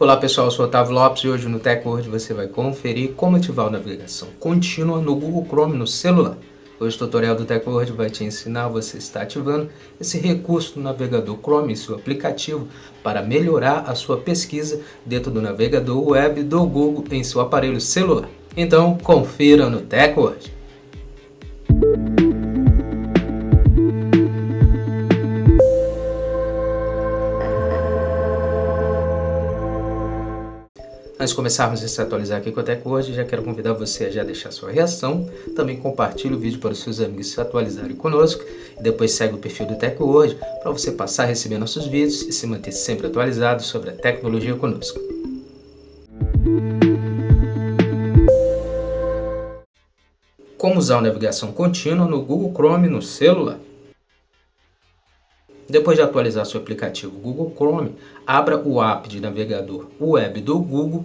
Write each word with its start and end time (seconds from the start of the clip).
Olá 0.00 0.16
pessoal, 0.16 0.46
eu 0.46 0.50
sou 0.50 0.64
Otávio 0.64 0.94
Lopes 0.94 1.24
e 1.24 1.28
hoje 1.28 1.46
no 1.46 1.60
TechWord 1.60 2.08
você 2.08 2.32
vai 2.32 2.48
conferir 2.48 3.12
como 3.12 3.36
ativar 3.36 3.66
a 3.66 3.70
navegação 3.70 4.28
contínua 4.40 4.98
no 4.98 5.14
Google 5.14 5.44
Chrome 5.46 5.76
no 5.76 5.86
celular. 5.86 6.38
Hoje 6.80 6.96
o 6.96 7.00
tutorial 7.00 7.36
do 7.36 7.44
TechWord 7.44 7.92
vai 7.92 8.08
te 8.08 8.24
ensinar 8.24 8.68
você 8.68 8.96
está 8.96 9.20
ativando 9.20 9.68
esse 10.00 10.16
recurso 10.16 10.76
do 10.76 10.80
navegador 10.80 11.36
Chrome 11.42 11.74
em 11.74 11.76
seu 11.76 11.96
aplicativo 11.96 12.66
para 13.02 13.20
melhorar 13.20 13.80
a 13.86 13.94
sua 13.94 14.16
pesquisa 14.16 14.80
dentro 15.04 15.30
do 15.30 15.42
navegador 15.42 16.02
web 16.08 16.44
do 16.44 16.64
Google 16.64 17.04
em 17.10 17.22
seu 17.22 17.42
aparelho 17.42 17.78
celular. 17.78 18.26
Então 18.56 18.96
confira 18.96 19.68
no 19.68 19.82
TechWord. 19.82 20.59
Antes 31.20 31.32
de 31.32 31.36
começarmos 31.36 31.84
a 31.84 31.86
se 31.86 32.00
atualizar 32.00 32.38
aqui 32.38 32.50
com 32.50 32.60
a 32.60 32.62
Tech 32.62 32.80
hoje, 32.82 33.12
já 33.12 33.26
quero 33.26 33.42
convidar 33.42 33.74
você 33.74 34.06
a 34.06 34.10
já 34.10 34.24
deixar 34.24 34.50
sua 34.50 34.70
reação, 34.70 35.28
também 35.54 35.76
compartilhe 35.76 36.34
o 36.34 36.38
vídeo 36.38 36.58
para 36.58 36.70
os 36.70 36.78
seus 36.78 36.98
amigos 36.98 37.26
se 37.26 37.38
atualizarem 37.38 37.94
conosco 37.94 38.42
e 38.78 38.82
depois 38.82 39.12
segue 39.12 39.34
o 39.34 39.36
perfil 39.36 39.66
do 39.66 39.76
Tech 39.76 40.02
hoje 40.02 40.38
para 40.62 40.70
você 40.70 40.92
passar 40.92 41.24
a 41.24 41.26
receber 41.26 41.58
nossos 41.58 41.86
vídeos 41.86 42.22
e 42.22 42.32
se 42.32 42.46
manter 42.46 42.72
sempre 42.72 43.06
atualizado 43.06 43.62
sobre 43.62 43.90
a 43.90 43.92
tecnologia 43.92 44.54
conosco. 44.54 44.98
Como 50.56 50.78
usar 50.78 50.96
a 50.96 51.02
navegação 51.02 51.52
contínua 51.52 52.06
no 52.06 52.22
Google 52.22 52.54
Chrome 52.54 52.88
no 52.88 53.02
celular? 53.02 53.58
Depois 55.70 55.96
de 55.96 56.02
atualizar 56.02 56.44
seu 56.44 56.60
aplicativo 56.60 57.16
Google 57.16 57.54
Chrome, 57.54 57.94
abra 58.26 58.60
o 58.60 58.82
app 58.82 59.08
de 59.08 59.20
navegador 59.20 59.86
web 60.00 60.40
do 60.40 60.58
Google 60.58 61.04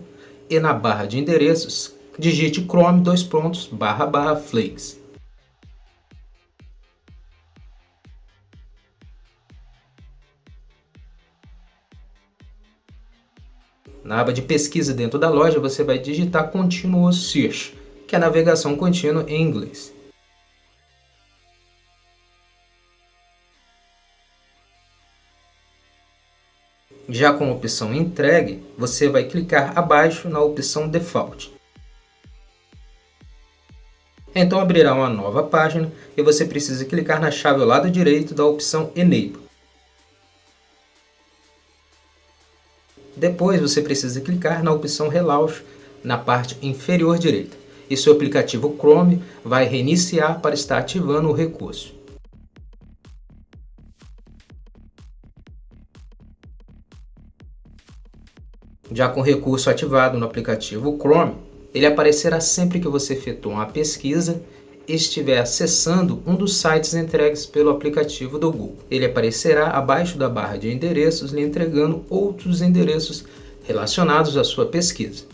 e 0.49 0.59
na 0.59 0.73
barra 0.73 1.05
de 1.05 1.19
endereços 1.19 1.93
digite 2.17 2.65
Chrome 2.65 3.01
dois 3.01 3.21
pontos 3.21 3.67
barra 3.67 4.07
barra 4.07 4.35
Flakes. 4.35 4.99
Na 14.03 14.19
aba 14.21 14.33
de 14.33 14.41
pesquisa 14.41 14.93
dentro 14.93 15.19
da 15.19 15.29
loja, 15.29 15.59
você 15.59 15.83
vai 15.83 15.99
digitar 15.99 16.49
Continuous 16.49 17.31
Search, 17.31 17.75
que 18.07 18.15
é 18.15 18.19
navegação 18.19 18.75
contínua 18.75 19.25
em 19.27 19.41
inglês. 19.41 19.94
Já 27.07 27.31
com 27.33 27.49
a 27.49 27.51
opção 27.51 27.93
Entregue, 27.93 28.63
você 28.77 29.07
vai 29.07 29.25
clicar 29.25 29.77
abaixo 29.77 30.27
na 30.27 30.41
opção 30.41 30.87
Default. 30.89 31.53
Então 34.33 34.59
abrirá 34.59 34.93
uma 34.93 35.09
nova 35.09 35.43
página 35.43 35.91
e 36.17 36.21
você 36.21 36.45
precisa 36.45 36.83
clicar 36.83 37.21
na 37.21 37.31
chave 37.31 37.61
ao 37.61 37.67
lado 37.67 37.89
direito 37.89 38.33
da 38.33 38.43
opção 38.43 38.91
Enable. 38.95 39.45
Depois 43.15 43.61
você 43.61 43.81
precisa 43.81 44.19
clicar 44.19 44.61
na 44.61 44.73
opção 44.73 45.07
Relaunch 45.07 45.63
na 46.03 46.17
parte 46.17 46.57
inferior 46.61 47.17
direita 47.17 47.55
e 47.89 47.95
seu 47.95 48.13
aplicativo 48.13 48.75
Chrome 48.77 49.23
vai 49.43 49.65
reiniciar 49.65 50.41
para 50.41 50.55
estar 50.55 50.79
ativando 50.79 51.29
o 51.29 51.33
recurso. 51.33 51.94
Já 58.91 59.09
com 59.09 59.19
o 59.19 59.23
recurso 59.23 59.69
ativado 59.69 60.17
no 60.17 60.25
aplicativo 60.25 60.97
Chrome, 60.99 61.35
ele 61.73 61.85
aparecerá 61.85 62.39
sempre 62.39 62.79
que 62.79 62.87
você 62.87 63.13
efetuar 63.13 63.55
uma 63.55 63.65
pesquisa 63.65 64.41
e 64.87 64.93
estiver 64.93 65.39
acessando 65.39 66.21
um 66.25 66.35
dos 66.35 66.57
sites 66.57 66.93
entregues 66.93 67.45
pelo 67.45 67.71
aplicativo 67.71 68.37
do 68.37 68.51
Google. 68.51 68.77
Ele 68.89 69.05
aparecerá 69.05 69.69
abaixo 69.71 70.17
da 70.17 70.29
barra 70.29 70.57
de 70.57 70.71
endereços, 70.71 71.31
lhe 71.31 71.41
entregando 71.41 72.05
outros 72.09 72.61
endereços 72.61 73.25
relacionados 73.63 74.37
à 74.37 74.43
sua 74.43 74.67
pesquisa. 74.67 75.25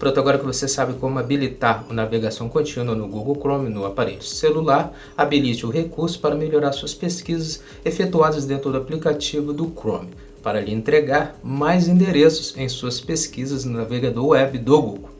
Pronto, 0.00 0.18
agora 0.18 0.38
que 0.38 0.46
você 0.46 0.66
sabe 0.66 0.94
como 0.94 1.18
habilitar 1.18 1.84
a 1.88 1.92
navegação 1.92 2.48
contínua 2.48 2.94
no 2.94 3.06
Google 3.06 3.36
Chrome 3.36 3.68
no 3.68 3.84
aparelho 3.84 4.22
celular, 4.22 4.92
habilite 5.16 5.66
o 5.66 5.70
recurso 5.70 6.18
para 6.18 6.34
melhorar 6.34 6.72
suas 6.72 6.94
pesquisas 6.94 7.62
efetuadas 7.84 8.46
dentro 8.46 8.72
do 8.72 8.78
aplicativo 8.78 9.52
do 9.52 9.70
Chrome, 9.70 10.08
para 10.42 10.60
lhe 10.60 10.72
entregar 10.72 11.38
mais 11.44 11.86
endereços 11.86 12.56
em 12.56 12.66
suas 12.68 12.98
pesquisas 12.98 13.66
no 13.66 13.76
navegador 13.76 14.28
web 14.28 14.58
do 14.58 14.80
Google. 14.80 15.19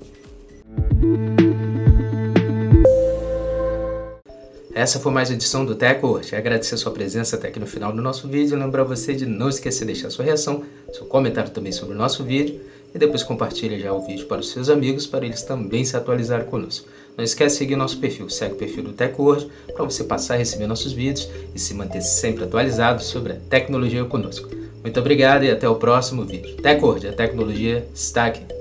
Essa 4.80 4.98
foi 4.98 5.12
mais 5.12 5.28
uma 5.28 5.34
edição 5.34 5.62
do 5.62 5.74
TechWord. 5.74 6.34
Agradecer 6.34 6.74
sua 6.78 6.91
presença 6.91 7.36
até 7.36 7.48
aqui 7.48 7.60
no 7.60 7.66
final 7.66 7.92
do 7.92 8.00
nosso 8.00 8.26
vídeo. 8.26 8.58
Lembrar 8.58 8.82
você 8.82 9.12
de 9.12 9.26
não 9.26 9.50
esquecer 9.50 9.80
de 9.80 9.92
deixar 9.92 10.08
sua 10.08 10.24
reação, 10.24 10.64
seu 10.91 11.04
comentário 11.04 11.50
também 11.50 11.70
sobre 11.70 11.94
o 11.94 11.98
nosso 11.98 12.24
vídeo 12.24 12.58
e 12.94 12.98
depois 12.98 13.22
compartilhe 13.22 13.78
já 13.78 13.92
o 13.92 14.00
vídeo 14.00 14.24
para 14.24 14.41
os 14.41 14.50
seus 14.50 14.70
amigos 14.70 15.06
para 15.06 15.26
eles 15.26 15.42
também 15.42 15.84
se 15.84 15.98
atualizarem 15.98 16.46
conosco. 16.46 16.88
Não 17.14 17.22
esquece 17.22 17.56
de 17.56 17.58
seguir 17.58 17.76
nosso 17.76 17.98
perfil, 17.98 18.30
segue 18.30 18.54
o 18.54 18.56
perfil 18.56 18.84
do 18.84 18.92
TechWord 18.94 19.50
para 19.74 19.84
você 19.84 20.02
passar 20.02 20.32
a 20.32 20.38
receber 20.38 20.66
nossos 20.66 20.94
vídeos 20.94 21.28
e 21.54 21.58
se 21.58 21.74
manter 21.74 22.00
sempre 22.00 22.44
atualizado 22.44 23.02
sobre 23.02 23.34
a 23.34 23.36
tecnologia 23.50 24.02
conosco. 24.06 24.48
Muito 24.82 24.98
obrigado 24.98 25.44
e 25.44 25.50
até 25.50 25.68
o 25.68 25.74
próximo 25.74 26.24
vídeo. 26.24 26.56
TechWord, 26.56 27.06
a 27.06 27.12
tecnologia 27.12 27.86
está 27.94 28.24
aqui. 28.24 28.59